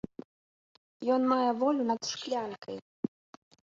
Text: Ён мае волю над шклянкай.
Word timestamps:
Ён 1.17 1.21
мае 1.33 1.51
волю 1.61 1.81
над 1.93 2.01
шклянкай. 2.15 2.77